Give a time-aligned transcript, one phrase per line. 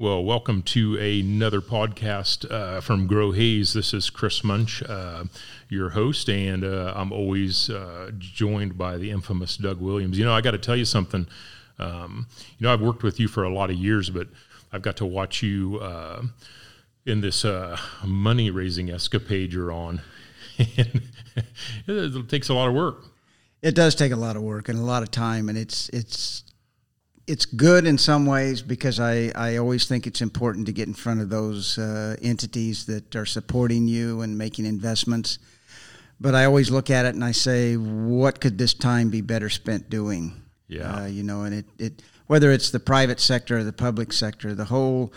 [0.00, 3.72] Well, welcome to another podcast uh, from Grow Hays.
[3.72, 5.24] This is Chris Munch, uh,
[5.68, 10.16] your host, and uh, I'm always uh, joined by the infamous Doug Williams.
[10.16, 11.26] You know, I got to tell you something.
[11.80, 14.28] Um, you know, I've worked with you for a lot of years, but
[14.72, 16.22] I've got to watch you uh,
[17.04, 20.00] in this uh, money raising escapade you're on.
[20.58, 23.02] it takes a lot of work.
[23.62, 26.44] It does take a lot of work and a lot of time, and it's it's
[27.28, 30.94] it's good in some ways because I, I always think it's important to get in
[30.94, 35.38] front of those uh, entities that are supporting you and making investments.
[36.18, 39.50] But I always look at it and I say, what could this time be better
[39.50, 40.42] spent doing?
[40.68, 41.02] Yeah.
[41.02, 44.54] Uh, you know, and it, it whether it's the private sector or the public sector,
[44.54, 45.12] the whole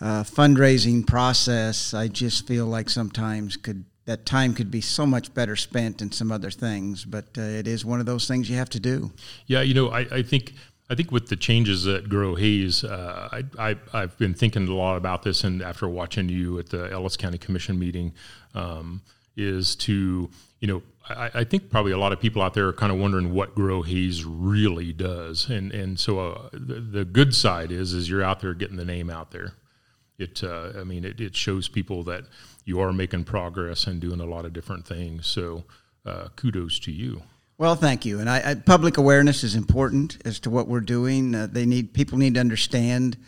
[0.00, 5.32] uh, fundraising process, I just feel like sometimes could that time could be so much
[5.34, 7.04] better spent in some other things.
[7.04, 9.12] But uh, it is one of those things you have to do.
[9.46, 10.54] Yeah, you know, I, I think
[10.90, 14.74] I think with the changes at Grow Hays, uh, I, I, have been thinking a
[14.74, 18.12] lot about this, and after watching you at the Ellis County Commission meeting,
[18.54, 19.00] um,
[19.36, 22.72] is to you know I, I, think probably a lot of people out there are
[22.72, 27.36] kind of wondering what Grow Hays really does, and and so uh, the, the good
[27.36, 29.52] side is is you're out there getting the name out there.
[30.18, 32.24] It uh, I mean it, it shows people that
[32.64, 35.28] you are making progress and doing a lot of different things.
[35.28, 35.62] So
[36.04, 37.22] uh, kudos to you.
[37.60, 38.20] Well, thank you.
[38.20, 41.34] And I, I, public awareness is important as to what we're doing.
[41.34, 43.18] Uh, they need people need to understand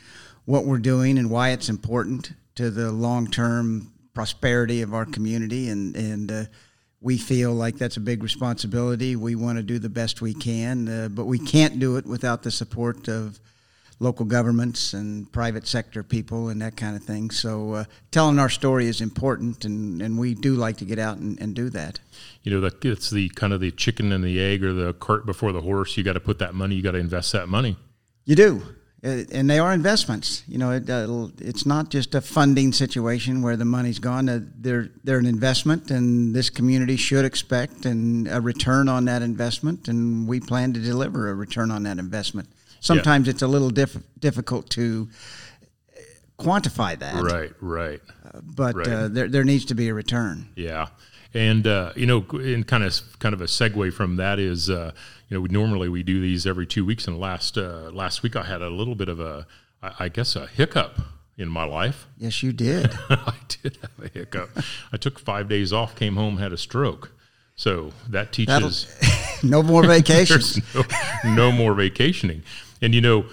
[0.47, 5.69] what we're doing and why it's important to the long term prosperity of our community.
[5.69, 6.45] And and uh,
[7.03, 9.17] we feel like that's a big responsibility.
[9.17, 12.43] We want to do the best we can, uh, but we can't do it without
[12.43, 13.39] the support of
[13.99, 17.31] local governments and private sector people and that kind of thing.
[17.31, 21.19] So uh, telling our story is important, and, and we do like to get out
[21.19, 22.01] and, and do that.
[22.43, 25.27] You know, the, it's the kind of the chicken and the egg or the cart
[25.27, 25.97] before the horse.
[25.97, 27.77] You got to put that money, you got to invest that money.
[28.25, 28.63] You do.
[29.05, 30.45] Uh, and they are investments.
[30.47, 34.29] You know, it, uh, it's not just a funding situation where the money's gone.
[34.29, 39.23] Uh, they're they're an investment, and this community should expect and a return on that
[39.23, 39.89] investment.
[39.89, 42.49] And we plan to deliver a return on that investment
[42.83, 43.31] sometimes yeah.
[43.31, 45.09] it's a little diff- difficult to
[46.39, 47.23] quantify that.
[47.23, 48.01] Right, right.
[48.27, 48.89] Uh, but right.
[48.89, 50.49] Uh, there there needs to be a return.
[50.57, 50.89] Yeah,
[51.33, 54.93] and uh, you know, in kind of kind of a segue from that is, uh,
[55.29, 58.37] you know, we normally we do these every two weeks, and last uh, last week
[58.37, 59.47] I had a little bit of a,
[59.83, 61.01] I, I guess, a hiccup
[61.39, 62.07] in my life.
[62.19, 62.91] Yes, you did.
[63.09, 64.51] I did have a hiccup.
[64.93, 67.13] I took five days off, came home, had a stroke.
[67.55, 68.87] So that teaches
[69.43, 70.59] no more vacations.
[70.75, 70.83] no,
[71.35, 72.43] no more vacationing.
[72.83, 73.25] And you know,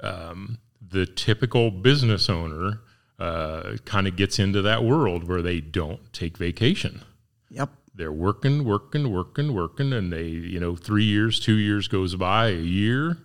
[0.00, 2.80] um, the typical business owner
[3.18, 7.02] uh, kind of gets into that world where they don't take vacation.
[7.50, 7.70] Yep.
[7.94, 12.48] They're working, working, working, working, and they, you know, three years, two years goes by,
[12.48, 13.18] a year,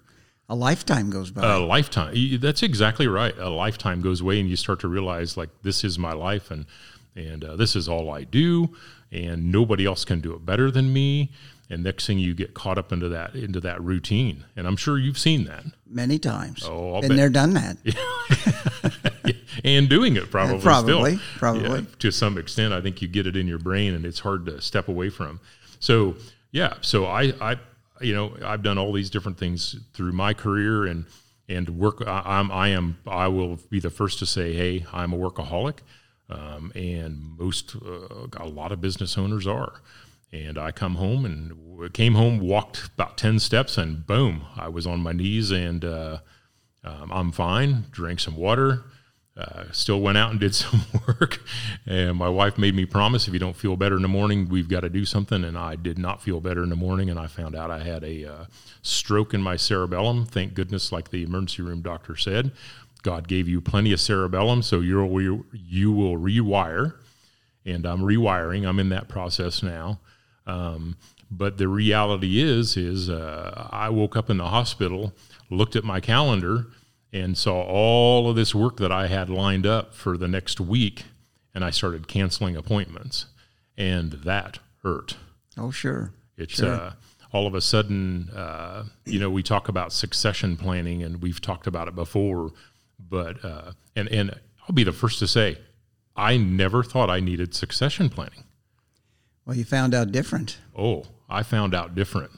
[0.48, 1.56] a lifetime goes by.
[1.56, 2.14] A lifetime.
[2.40, 3.36] That's exactly right.
[3.38, 6.66] A lifetime goes away, and you start to realize, like, this is my life, and
[7.16, 8.76] and uh, this is all I do,
[9.12, 11.32] and nobody else can do it better than me
[11.70, 14.46] and next thing you get caught up into that into that routine.
[14.56, 15.64] And i'm sure you've seen that.
[15.88, 16.64] Many times.
[16.66, 17.78] Oh I'll been there done that.
[19.64, 21.40] And doing it probably probably still.
[21.40, 24.20] probably yeah, to some extent i think you get it in your brain and it's
[24.20, 25.40] hard to step away from.
[25.80, 26.16] So
[26.52, 27.58] yeah so i i
[28.02, 31.06] you know i've done all these different things through my career and
[31.50, 35.14] and work I, i'm i am i will be the first to say hey i'm
[35.14, 35.80] a workaholic.
[36.28, 39.82] Um, and most uh, a lot of business owners are
[40.44, 44.86] and I come home and came home, walked about 10 steps, and boom, I was
[44.86, 46.20] on my knees and uh,
[46.84, 47.86] um, I'm fine.
[47.92, 48.84] Drank some water,
[49.38, 51.42] uh, still went out and did some work.
[51.86, 54.70] And my wife made me promise if you don't feel better in the morning, we've
[54.70, 55.44] got to do something.
[55.44, 57.10] And I did not feel better in the morning.
[57.10, 58.46] And I found out I had a uh,
[58.82, 60.26] stroke in my cerebellum.
[60.26, 62.52] Thank goodness, like the emergency room doctor said.
[63.02, 66.96] God gave you plenty of cerebellum, so you'll, you will rewire.
[67.64, 68.68] And I'm rewiring.
[68.68, 70.00] I'm in that process now.
[70.48, 70.98] Um,
[71.32, 75.14] but the reality is, is uh, I woke up in the hospital,
[75.50, 76.68] looked at my calendar,
[77.12, 81.06] and saw all of this work that I had lined up for the next week,
[81.54, 83.26] and I started canceling appointments,
[83.78, 85.18] and that hurt.
[85.58, 86.14] Oh, sure.
[86.38, 86.72] It's sure.
[86.72, 86.94] Uh,
[87.32, 91.68] all of a sudden, uh, you know, we talk about succession planning, and we've talked
[91.68, 92.52] about it before,
[93.00, 95.58] but uh, and and I'll be the first to say,
[96.16, 98.44] I never thought I needed succession planning.
[99.46, 100.58] Well, you found out different.
[100.78, 102.32] Oh, I found out different.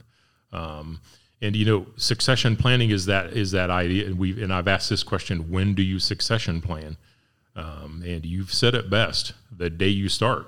[0.52, 1.00] Um,
[1.42, 4.08] and you know, succession planning is that is that idea.
[4.08, 6.98] And we and I've asked this question: When do you succession plan?
[7.56, 10.48] Um, and you've said it best: the day you start.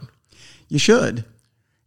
[0.67, 1.25] You should.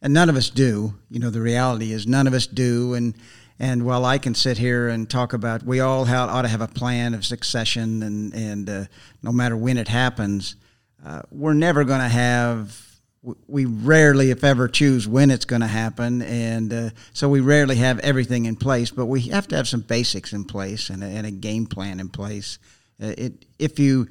[0.00, 0.94] and none of us do.
[1.10, 2.94] You know, the reality is none of us do.
[2.94, 3.14] And
[3.58, 6.60] and while I can sit here and talk about, we all have, ought to have
[6.62, 8.84] a plan of succession, and and uh,
[9.22, 10.56] no matter when it happens,
[11.04, 12.88] uh, we're never going to have.
[13.46, 17.76] We rarely, if ever, choose when it's going to happen, and uh, so we rarely
[17.76, 18.90] have everything in place.
[18.90, 22.00] But we have to have some basics in place and a, and a game plan
[22.00, 22.58] in place.
[23.00, 24.08] Uh, it, if you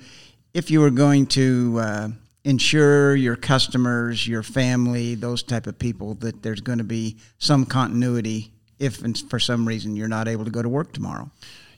[0.53, 2.07] if you were going to uh,
[2.45, 7.65] ensure your customers, your family, those type of people that there's going to be some
[7.65, 11.29] continuity if for some reason you're not able to go to work tomorrow.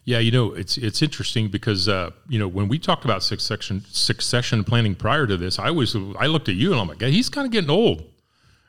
[0.05, 3.83] Yeah, you know, it's it's interesting because uh, you know when we talked about succession
[3.89, 7.29] succession planning prior to this, I was I looked at you and I'm like, he's
[7.29, 8.03] kind of getting old,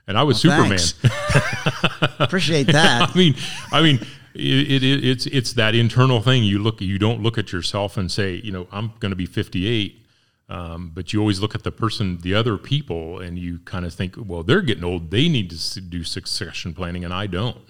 [0.07, 2.13] and I was well, Superman.
[2.21, 3.11] Appreciate that.
[3.13, 3.35] I mean,
[3.73, 3.97] I mean,
[4.35, 6.45] it, it, it's it's that internal thing.
[6.45, 9.27] You look, you don't look at yourself and say, you know, I'm going to be
[9.27, 10.05] 58
[10.49, 13.95] um, but you always look at the person, the other people, and you kind of
[13.95, 15.11] think, well, they're getting old.
[15.11, 17.63] They need to do succession planning, and I don't.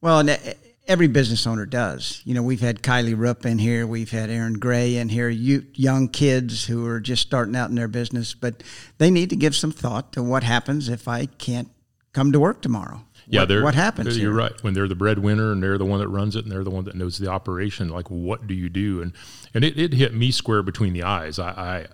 [0.00, 0.56] Well, and
[0.90, 2.20] every business owner does.
[2.24, 5.64] You know, we've had Kylie Rupp in here, we've had Aaron Gray in here, you,
[5.74, 8.62] young kids who are just starting out in their business, but
[8.98, 11.68] they need to give some thought to what happens if I can't
[12.12, 14.18] come to work tomorrow yeah, what, what happens?
[14.18, 14.38] You're here?
[14.38, 14.62] right.
[14.62, 16.84] When they're the breadwinner and they're the one that runs it and they're the one
[16.84, 19.00] that knows the operation, like what do you do?
[19.00, 19.12] And
[19.54, 21.38] and it, it hit me square between the eyes.
[21.38, 21.86] I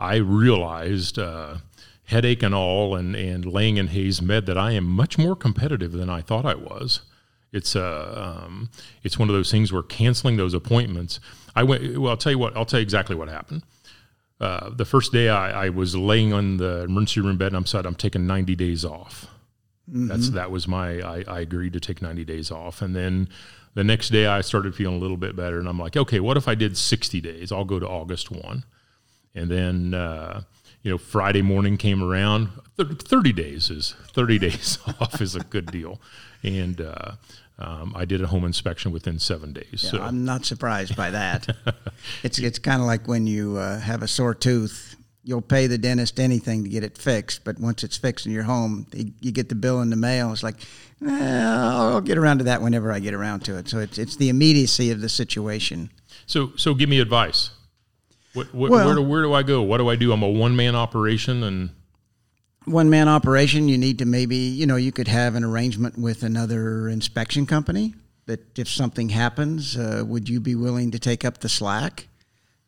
[0.00, 1.58] I, I realized uh,
[2.06, 5.92] headache and all, and and laying in Hays Med that I am much more competitive
[5.92, 7.02] than I thought I was.
[7.54, 8.70] It's uh, um,
[9.02, 11.20] it's one of those things where canceling those appointments.
[11.54, 11.98] I went.
[11.98, 12.56] Well, I'll tell you what.
[12.56, 13.62] I'll tell you exactly what happened.
[14.40, 17.66] Uh, the first day I, I was laying on the emergency room bed and I'm
[17.66, 19.28] said I'm taking 90 days off
[19.90, 20.08] Mm-hmm.
[20.08, 23.28] That's that was my I, I agreed to take 90 days off, and then
[23.74, 26.36] the next day I started feeling a little bit better, and I'm like, okay, what
[26.36, 27.52] if I did 60 days?
[27.52, 28.64] I'll go to August one,
[29.34, 30.42] and then uh,
[30.82, 32.48] you know Friday morning came around.
[32.78, 36.00] 30 days is 30 days off is a good deal,
[36.42, 36.80] and.
[36.80, 37.12] Uh,
[37.58, 39.82] um, I did a home inspection within seven days.
[39.84, 40.02] Yeah, so.
[40.02, 41.48] I'm not surprised by that.
[42.22, 45.78] it's it's kind of like when you uh, have a sore tooth you'll pay the
[45.78, 47.42] dentist anything to get it fixed.
[47.44, 50.30] But once it's fixed in your home, you get the bill in the mail.
[50.32, 50.60] It's like,
[51.04, 53.68] eh, I'll get around to that whenever I get around to it.
[53.68, 55.90] So it's it's the immediacy of the situation.
[56.26, 57.50] So so give me advice.
[58.34, 59.62] What, what, well, where do where do I go?
[59.62, 60.12] What do I do?
[60.12, 61.70] I'm a one man operation and
[62.64, 63.68] one man operation.
[63.68, 67.94] You need to maybe you know you could have an arrangement with another inspection company
[68.26, 72.08] that if something happens, uh, would you be willing to take up the slack?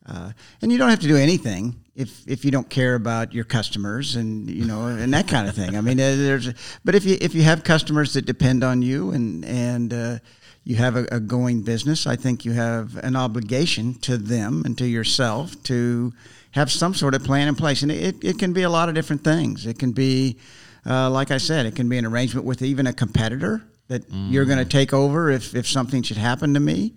[0.04, 0.32] Uh,
[0.62, 4.14] and you don't have to do anything if if you don't care about your customers
[4.14, 5.76] and you know and that kind of thing.
[5.76, 6.52] I mean, uh, there's
[6.84, 10.18] but if you if you have customers that depend on you and and uh,
[10.62, 14.76] you have a, a, going business, I think you have an obligation to them and
[14.78, 16.12] to yourself to
[16.56, 17.82] have some sort of plan in place.
[17.82, 19.66] And it, it can be a lot of different things.
[19.66, 20.38] It can be,
[20.86, 24.32] uh, like I said, it can be an arrangement with even a competitor that mm.
[24.32, 26.94] you're going to take over if if something should happen to me.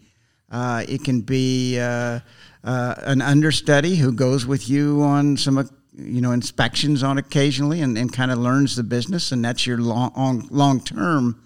[0.50, 2.20] Uh, it can be uh,
[2.64, 5.64] uh, an understudy who goes with you on some uh,
[5.94, 9.78] you know inspections on occasionally and, and kind of learns the business and that's your
[9.78, 11.40] long long term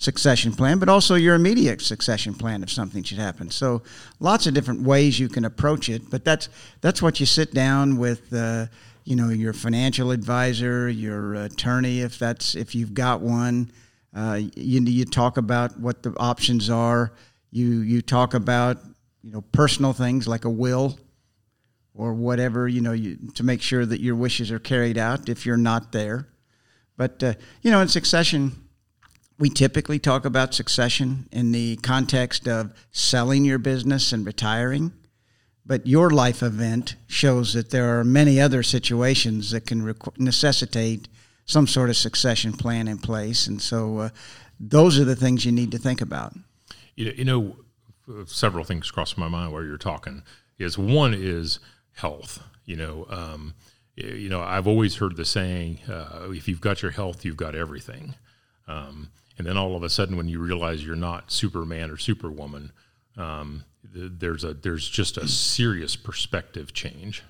[0.00, 3.50] succession plan but also your immediate succession plan if something should happen.
[3.50, 3.82] So
[4.18, 6.48] lots of different ways you can approach it but that's
[6.80, 8.66] that's what you sit down with uh,
[9.04, 13.70] you know your financial advisor your attorney if that's if you've got one.
[14.12, 17.12] Uh, you, you talk about what the options are.
[17.52, 18.78] You you talk about
[19.22, 20.98] you know personal things like a will
[21.94, 25.44] or whatever you know you, to make sure that your wishes are carried out if
[25.44, 26.26] you're not there.
[26.96, 28.69] But uh, you know in succession
[29.40, 34.92] we typically talk about succession in the context of selling your business and retiring
[35.66, 41.08] but your life event shows that there are many other situations that can necessitate
[41.44, 44.08] some sort of succession plan in place and so uh,
[44.60, 46.32] those are the things you need to think about
[46.96, 47.56] you know
[48.26, 50.22] several things cross my mind while you're talking.
[50.58, 51.58] Is one is
[51.92, 52.42] health.
[52.64, 53.54] You know, um,
[53.96, 57.54] you know, I've always heard the saying, uh, "If you've got your health, you've got
[57.54, 58.14] everything."
[58.68, 62.72] Um, and then all of a sudden, when you realize you're not Superman or Superwoman,
[63.16, 67.22] um, there's a there's just a serious perspective change,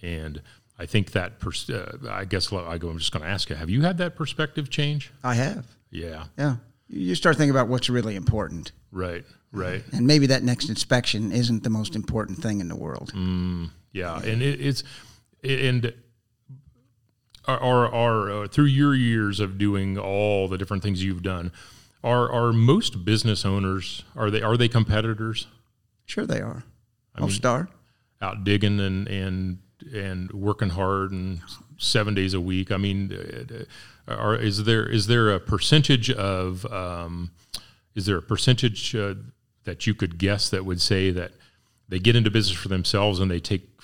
[0.00, 0.40] and
[0.78, 2.90] I think that pers- uh, I guess I go.
[2.90, 5.10] I'm just going to ask you: Have you had that perspective change?
[5.24, 5.66] I have.
[5.90, 6.26] Yeah.
[6.38, 6.56] Yeah.
[6.86, 8.70] You start thinking about what's really important.
[8.92, 9.24] Right.
[9.50, 9.82] Right.
[9.92, 13.12] And maybe that next inspection isn't the most important thing in the world.
[13.14, 14.20] Mm, yeah.
[14.20, 14.84] And it, it's,
[15.42, 15.92] and
[17.56, 21.52] are, are, uh, through your years of doing all the different things you've done,
[22.04, 25.46] are, are most business owners, are they, are they competitors?
[26.06, 26.64] Sure they are.
[27.14, 27.68] I Most mean, are.
[28.20, 29.58] Out digging and, and
[29.94, 31.40] and working hard and
[31.78, 32.72] seven days a week.
[32.72, 33.12] I mean,
[34.08, 37.30] uh, are, is there is there a percentage of um,
[37.94, 39.14] is there a percentage uh,
[39.64, 41.32] that you could guess that would say that
[41.88, 43.77] they get into business for themselves and they take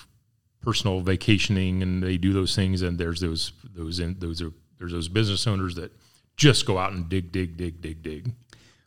[0.65, 4.91] personal vacationing and they do those things and there's those those in, those are there's
[4.91, 5.91] those business owners that
[6.35, 8.33] just go out and dig dig dig dig dig.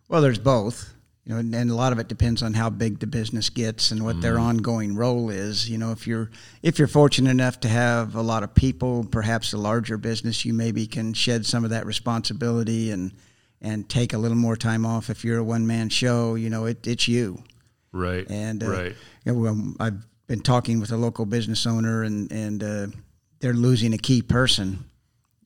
[0.08, 0.94] Well, there's both
[1.28, 3.90] you know, and, and, a lot of it depends on how big the business gets
[3.90, 4.47] and what mm their mm-hmm.
[4.47, 5.68] ongoing role is.
[5.68, 6.30] You know, if you're
[6.62, 10.54] if you're fortunate enough to have a lot of people, perhaps a larger business, you
[10.54, 13.12] maybe can shed some of that responsibility and
[13.61, 15.11] and take a little more time off.
[15.11, 17.42] If you're a one man show, you know, it, it's you.
[17.92, 18.26] Right.
[18.30, 18.97] And uh, right.
[19.25, 22.87] You know, I've been talking with a local business owner, and and uh,
[23.40, 24.85] they're losing a key person,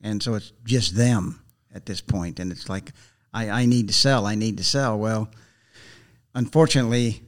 [0.02, 1.42] and so it's just them
[1.74, 2.92] at this point, and it's like.
[3.34, 4.26] I, I need to sell.
[4.26, 4.98] I need to sell.
[4.98, 5.30] Well,
[6.34, 7.22] unfortunately,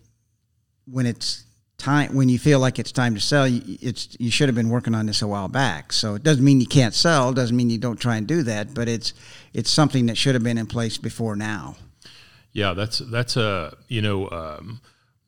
[0.87, 1.45] when it's
[1.79, 4.95] time, when you feel like it's time to sell, it's you should have been working
[4.95, 5.93] on this a while back.
[5.93, 7.33] So it doesn't mean you can't sell.
[7.33, 8.75] Doesn't mean you don't try and do that.
[8.75, 9.15] But it's
[9.53, 11.77] it's something that should have been in place before now.
[12.53, 14.81] Yeah, that's that's a you know um,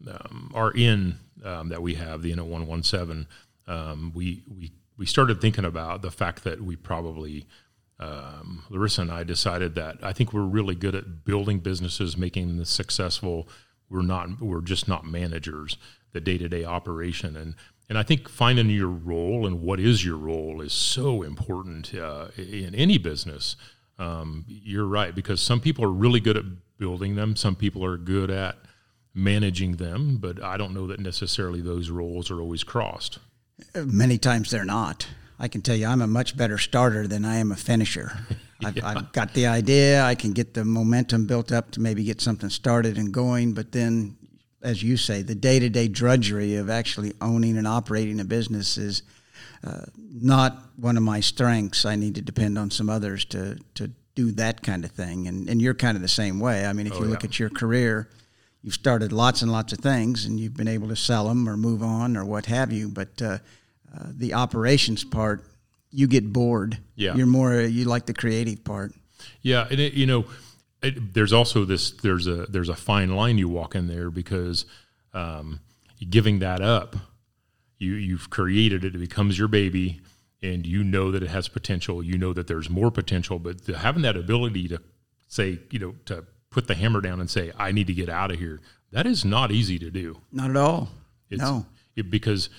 [0.08, 3.26] um, our in um, that we have the one seven.
[3.66, 7.46] Um, we we we started thinking about the fact that we probably
[7.98, 12.56] um, Larissa and I decided that I think we're really good at building businesses, making
[12.56, 13.48] them successful,
[13.88, 15.76] we're not we're just not managers
[16.12, 17.54] the day-to-day operation and
[17.88, 22.28] and I think finding your role and what is your role is so important uh,
[22.36, 23.54] in any business.
[23.96, 26.44] Um, you're right because some people are really good at
[26.78, 27.36] building them.
[27.36, 28.56] Some people are good at
[29.16, 33.18] managing them, but I don't know that necessarily those roles are always crossed.
[33.74, 35.08] Many times they're not.
[35.38, 38.12] I can tell you, I'm a much better starter than I am a finisher.
[38.64, 38.82] I've.
[38.84, 40.02] I've, got the idea.
[40.02, 43.52] I can get the momentum built up to maybe get something started and going.
[43.52, 44.16] But then,
[44.62, 48.78] as you say, the day to day drudgery of actually owning and operating a business
[48.78, 49.02] is
[49.64, 51.84] uh, not one of my strengths.
[51.84, 55.26] I need to depend on some others to, to do that kind of thing.
[55.26, 56.66] And, and you're kind of the same way.
[56.66, 58.08] I mean, if oh, you look at your career,
[58.66, 61.56] you've started lots and lots of things and you've been able to sell them or
[61.56, 62.88] move on or what have you.
[62.88, 63.38] But uh,
[63.94, 65.44] uh, the operations part
[65.92, 66.76] you get bored.
[66.96, 68.92] Yeah, you're more you like the creative part.
[69.40, 70.26] Yeah, and it, you know,
[70.82, 74.66] it, there's also this there's a there's a fine line you walk in there because
[75.14, 75.60] um,
[76.10, 76.96] giving that up,
[77.78, 80.00] you you've created it, it becomes your baby,
[80.42, 82.02] and you know that it has potential.
[82.02, 84.82] You know that there's more potential, but having that ability to
[85.28, 88.30] say, you know, to put the hammer down and say, I need to get out
[88.30, 88.60] of here.
[88.92, 90.18] That is not easy to do.
[90.32, 90.88] Not at all.
[91.28, 92.50] It's, no, it, because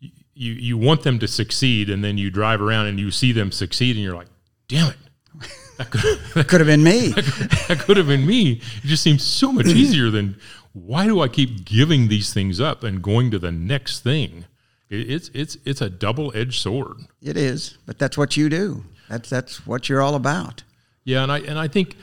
[0.00, 3.50] you you want them to succeed, and then you drive around and you see them
[3.50, 4.28] succeed, and you're like,
[4.68, 4.96] damn it.
[5.76, 6.00] That could,
[6.34, 7.08] that could have been me.
[7.08, 8.52] That could, that could have been me.
[8.52, 10.36] It just seems so much easier than
[10.72, 14.44] why do I keep giving these things up and going to the next thing?
[14.90, 16.96] it's it's it's a double edged sword.
[17.22, 18.84] It is, but that's what you do.
[19.08, 20.64] That's that's what you're all about.
[21.04, 21.96] Yeah, and I and I think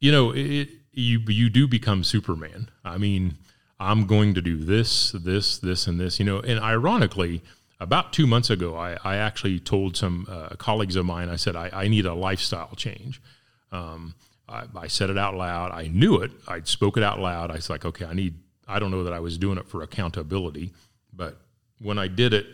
[0.00, 2.70] you know it, you you do become Superman.
[2.84, 3.38] I mean,
[3.80, 6.18] I'm going to do this, this, this, and this.
[6.18, 7.42] You know, and ironically,
[7.80, 11.54] about two months ago, I, I actually told some uh, colleagues of mine, I said,
[11.54, 13.22] I, I need a lifestyle change.
[13.70, 14.14] Um,
[14.48, 15.70] I, I, said it out loud.
[15.70, 16.32] I knew it.
[16.48, 17.50] I spoke it out loud.
[17.50, 19.82] I was like, okay, I need, I don't know that I was doing it for
[19.82, 20.72] accountability,
[21.12, 21.40] but
[21.78, 22.46] when I did it,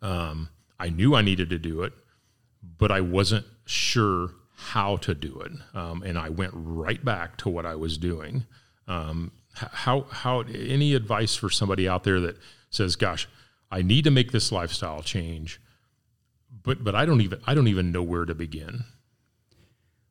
[0.00, 1.92] um, I knew I needed to do it,
[2.78, 4.30] but I wasn't sure
[4.62, 5.52] how to do it.
[5.76, 8.44] Um, and I went right back to what I was doing.
[8.86, 12.36] Um, how, how, any advice for somebody out there that
[12.70, 13.28] says, gosh,
[13.70, 15.60] I need to make this lifestyle change,
[16.62, 18.84] but but I don't even I don't even know where to begin.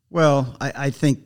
[0.09, 1.19] Well, I, I think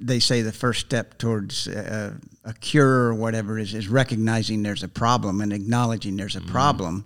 [0.00, 4.82] they say the first step towards a, a, cure or whatever is, is recognizing there's
[4.82, 7.04] a problem and acknowledging there's a mm problem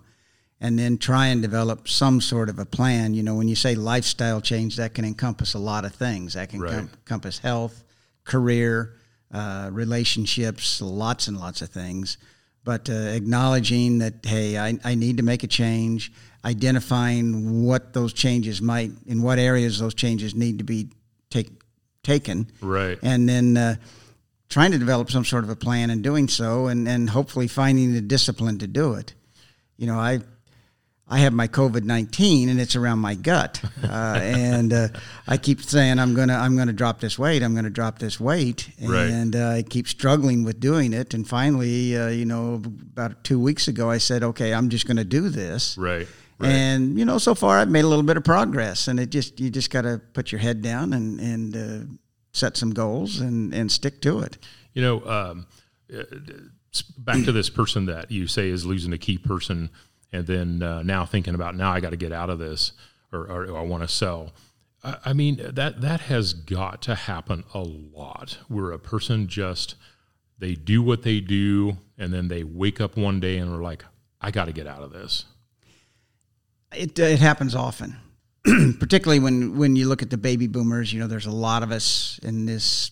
[0.60, 3.14] and then try and develop some sort of a plan.
[3.14, 6.34] You know, when you say lifestyle change, that can encompass a lot of things.
[6.34, 6.72] That can right.
[6.72, 7.84] com- encompass health,
[8.24, 8.94] career,
[9.32, 12.18] uh, relationships, lots and lots of things
[12.64, 16.12] but uh, acknowledging that hey I, I need to make a change
[16.44, 20.88] identifying what those changes might in what areas those changes need to be
[21.30, 21.50] take,
[22.02, 23.76] taken right and then uh,
[24.48, 27.92] trying to develop some sort of a plan and doing so and, and hopefully finding
[27.92, 29.14] the discipline to do it
[29.76, 30.18] you know i
[31.10, 33.86] I have my COVID nineteen and it's around my gut, uh,
[34.22, 34.88] and uh,
[35.26, 37.42] I keep saying I'm gonna I'm gonna drop this weight.
[37.42, 39.42] I'm gonna drop this weight, and right.
[39.42, 41.12] uh, I keep struggling with doing it.
[41.12, 45.04] And finally, uh, you know, about two weeks ago, I said, okay, I'm just gonna
[45.04, 45.76] do this.
[45.76, 46.06] Right.
[46.38, 46.52] Right.
[46.52, 49.38] And you know, so far I've made a little bit of progress, and it just
[49.40, 51.92] you just got to put your head down and and uh,
[52.32, 54.38] set some goals and and stick to it.
[54.72, 55.46] You know, um,
[56.96, 59.68] back to this person that you say is losing a key person,
[60.12, 62.72] and then uh, now thinking about now I got to get out of this,
[63.12, 64.32] or, or, or I want to sell.
[64.82, 69.74] I, I mean that that has got to happen a lot, where a person just
[70.40, 73.84] they do what they do, and then they wake up one day and are like,
[74.20, 75.26] I got to get out of this.
[76.72, 77.96] It, it happens often,
[78.78, 80.92] particularly when, when you look at the baby boomers.
[80.92, 82.90] You know, there's a lot of us in this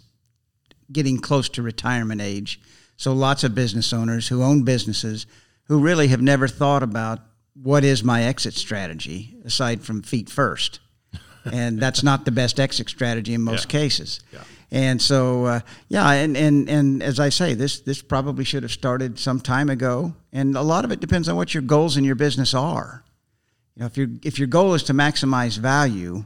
[0.92, 2.60] getting close to retirement age.
[2.96, 5.26] So lots of business owners who own businesses
[5.68, 7.20] who really have never thought about
[7.54, 10.80] what is my exit strategy aside from feet first.
[11.52, 13.80] and that's not the best exit strategy in most yeah.
[13.80, 14.20] cases.
[14.32, 14.44] Yeah.
[14.70, 18.72] And so, uh, yeah, and, and, and as I say, this, this probably should have
[18.72, 20.14] started some time ago.
[20.32, 23.02] And a lot of it depends on what your goals in your business are.
[23.74, 26.24] You know, if, your if your goal is to maximize value,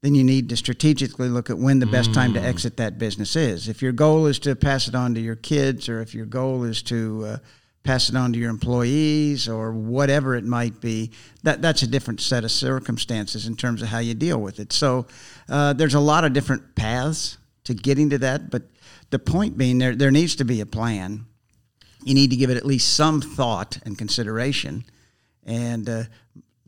[0.00, 2.14] then you need to strategically look at when the best mm.
[2.14, 2.44] time to mm.
[2.44, 3.68] exit that business is.
[3.68, 6.64] If your goal is to pass it on to your kids, or if your goal
[6.64, 7.36] is to uh,
[7.84, 11.10] pass it on to your employees, or whatever it might be,
[11.42, 14.72] that that's a different set of circumstances in terms of how you deal with it.
[14.72, 15.06] So
[15.48, 18.62] uh, there's a lot of different paths to getting to that, but
[19.10, 21.26] the point being there there needs to be a plan.
[22.02, 24.84] You need to give it at least some thought and consideration,
[25.44, 26.02] and uh,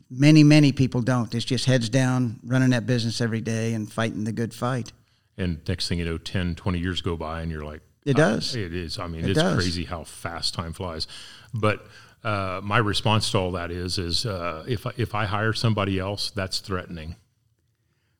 [0.09, 4.23] many many people don't it's just heads down running that business every day and fighting
[4.23, 4.93] the good fight
[5.37, 8.55] and next thing you know 10 20 years go by and you're like it does
[8.55, 9.55] it is i mean it it's does.
[9.55, 11.07] crazy how fast time flies
[11.53, 11.85] but
[12.23, 16.31] uh, my response to all that is is uh, if, if i hire somebody else
[16.31, 17.15] that's threatening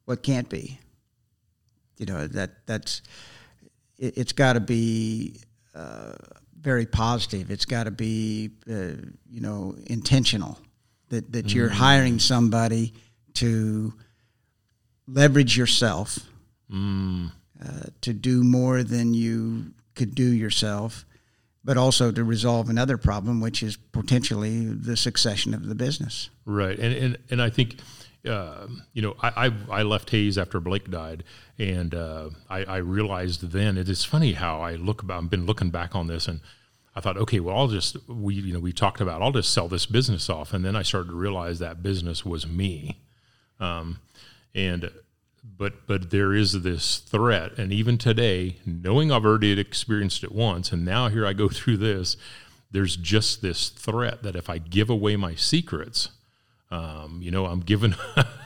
[0.06, 0.80] what can't be
[1.98, 3.02] you know that that's
[3.98, 5.40] it, has got to be
[5.74, 6.14] uh,
[6.60, 8.94] very positive it's got to be uh,
[9.30, 10.60] you know intentional
[11.10, 11.74] that, that you're mm.
[11.74, 12.94] hiring somebody
[13.34, 13.94] to
[15.08, 16.20] leverage yourself
[16.72, 17.32] mm.
[17.64, 21.06] uh, to do more than you could do yourself,
[21.64, 26.30] but also to resolve another problem, which is potentially the succession of the business.
[26.46, 27.76] Right, and and and I think.
[28.26, 31.24] Uh, you know, I, I, I left Hays after Blake died,
[31.58, 35.24] and uh, I, I, realized then it is funny how I look about.
[35.24, 36.42] I've been looking back on this, and
[36.94, 39.70] I thought, okay, well, I'll just we you know we talked about I'll just sell
[39.70, 43.00] this business off, and then I started to realize that business was me,
[43.62, 44.00] um,
[44.54, 44.92] and
[45.44, 50.72] but but there is this threat, and even today, knowing I've already experienced it once,
[50.72, 52.18] and now here I go through this,
[52.72, 56.10] there's just this threat that if I give away my secrets,
[56.70, 57.96] um, you know, I'm giving,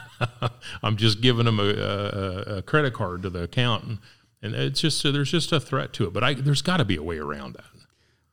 [0.83, 3.99] I'm just giving them a, a, a, credit card to the accountant,
[4.41, 6.13] and it's just there's just a threat to it.
[6.13, 7.65] But I, there's got to be a way around that.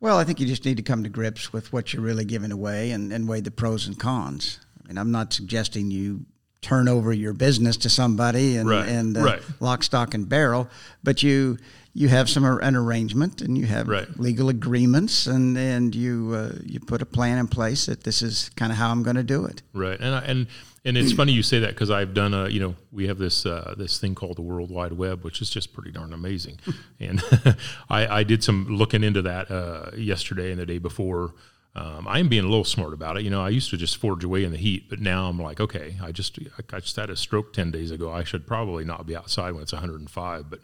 [0.00, 2.52] Well, I think you just need to come to grips with what you're really giving
[2.52, 4.60] away and, and weigh the pros and cons.
[4.84, 6.24] I mean, I'm not suggesting you
[6.60, 8.88] turn over your business to somebody and, right.
[8.88, 9.42] and uh, right.
[9.60, 10.68] lock, stock, and barrel,
[11.02, 11.58] but you
[11.94, 14.08] you have some an arrangement and you have right.
[14.20, 18.50] legal agreements and and you uh, you put a plan in place that this is
[18.56, 19.62] kind of how I'm going to do it.
[19.72, 20.46] Right, and and
[20.84, 23.44] and it's funny you say that because I've done a you know we have this
[23.44, 26.60] uh, this thing called the World Wide Web, which is just pretty darn amazing,
[27.00, 27.22] and
[27.90, 31.34] I, I did some looking into that uh, yesterday and the day before.
[31.74, 33.22] Um, I am being a little smart about it.
[33.22, 35.60] You know, I used to just forge away in the heat, but now I'm like,
[35.60, 36.38] okay, I just
[36.72, 38.10] I just had a stroke ten days ago.
[38.10, 40.50] I should probably not be outside when it's 105.
[40.50, 40.60] But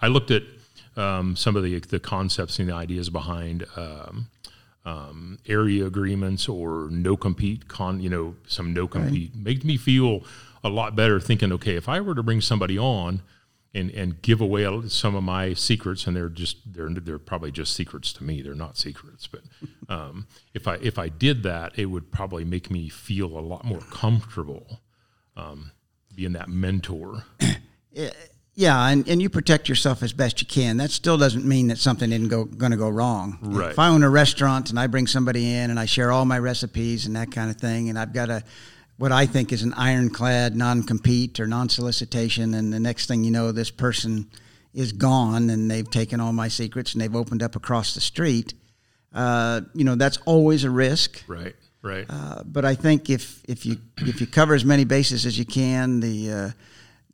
[0.00, 0.42] I looked at
[0.96, 4.28] um, some of the the concepts and the ideas behind um,
[4.84, 9.44] um, area agreements or no compete con you know some no compete right.
[9.44, 10.22] made me feel
[10.62, 13.22] a lot better thinking okay if i were to bring somebody on
[13.74, 17.74] and and give away some of my secrets and they're just they're they're probably just
[17.74, 19.42] secrets to me they're not secrets but
[19.88, 23.64] um, if i if i did that it would probably make me feel a lot
[23.64, 24.80] more comfortable
[25.36, 25.72] um,
[26.14, 27.24] being that mentor
[28.56, 30.76] Yeah, and, and you protect yourself as best you can.
[30.76, 33.38] That still doesn't mean that something isn't go, going to go wrong.
[33.42, 33.72] Right.
[33.72, 36.38] If I own a restaurant and I bring somebody in and I share all my
[36.38, 38.44] recipes and that kind of thing, and I've got a
[38.96, 43.52] what I think is an ironclad non-compete or non-solicitation, and the next thing you know,
[43.52, 44.30] this person
[44.72, 48.54] is gone and they've taken all my secrets and they've opened up across the street.
[49.12, 51.22] Uh, you know, that's always a risk.
[51.28, 51.54] Right.
[51.82, 52.06] Right.
[52.08, 55.44] Uh, but I think if if you if you cover as many bases as you
[55.44, 56.50] can, the uh,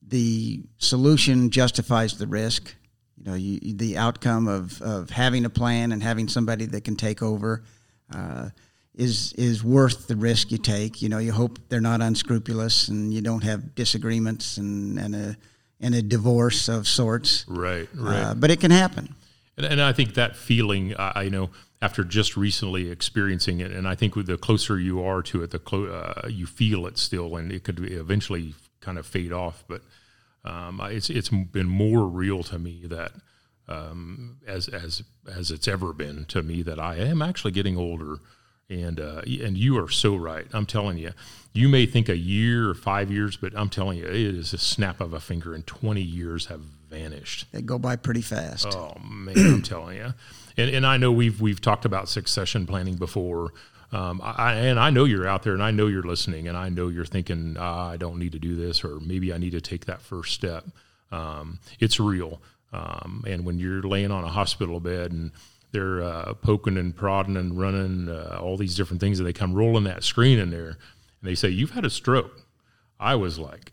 [0.01, 2.75] the solution justifies the risk.
[3.19, 6.95] You know, you, the outcome of, of having a plan and having somebody that can
[6.95, 7.65] take over
[8.15, 8.51] uh,
[9.01, 11.01] is is worth the risk you take.
[11.03, 15.37] You know, you hope they're not unscrupulous and you don't have disagreements and, and a
[15.81, 17.47] and a divorce of sorts.
[17.49, 18.23] Right, right.
[18.23, 19.15] Uh, but it can happen.
[19.57, 23.89] And, and I think that feeling, I, I know after just recently experiencing it, and
[23.89, 26.99] I think with the closer you are to it, the clo- uh, you feel it
[26.99, 29.65] still, and it could eventually kind of fade off.
[29.67, 29.81] But
[30.45, 33.13] um, it's it's been more real to me that
[33.67, 35.03] um, as as
[35.35, 38.19] as it's ever been to me that I am actually getting older.
[38.71, 40.47] And uh, and you are so right.
[40.53, 41.11] I'm telling you,
[41.53, 44.59] you may think a year or five years, but I'm telling you, it is a
[44.59, 47.47] snap of a finger, and 20 years have vanished.
[47.53, 48.69] They go by pretty fast.
[48.75, 50.15] Oh man, I'm telling you.
[50.57, 53.53] And and I know we've we've talked about succession planning before.
[53.93, 56.69] Um, I, and I know you're out there, and I know you're listening, and I
[56.69, 59.61] know you're thinking, ah, I don't need to do this, or maybe I need to
[59.61, 60.65] take that first step.
[61.11, 62.41] Um, it's real.
[62.73, 65.33] Um, and when you're laying on a hospital bed and
[65.73, 69.55] they're uh, poking and prodding and running uh, all these different things, and they come
[69.55, 70.77] rolling that screen in there, and
[71.23, 72.47] they say you've had a stroke.
[72.99, 73.73] I was like,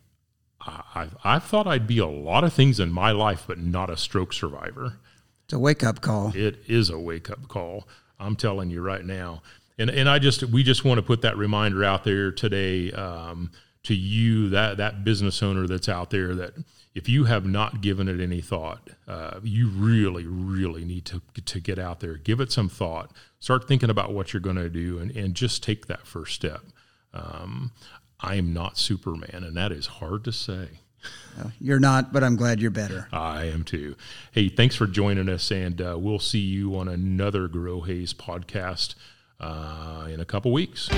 [0.61, 3.97] I, I thought I'd be a lot of things in my life, but not a
[3.97, 4.99] stroke survivor.
[5.45, 6.33] It's a wake up call.
[6.35, 7.87] It is a wake up call.
[8.19, 9.41] I'm telling you right now.
[9.77, 13.51] And and I just we just want to put that reminder out there today um,
[13.87, 16.53] to you that that business owner that's out there that
[16.93, 21.61] if you have not given it any thought, uh, you really really need to to
[21.61, 24.99] get out there, give it some thought, start thinking about what you're going to do,
[24.99, 26.63] and and just take that first step.
[27.13, 27.71] Um,
[28.19, 30.67] I am not Superman, and that is hard to say.
[31.61, 33.07] You're not, but I'm glad you're better.
[33.13, 33.95] I am too.
[34.33, 38.95] Hey, thanks for joining us, and uh, we'll see you on another Grow Hays podcast
[39.39, 40.89] uh, in a couple weeks.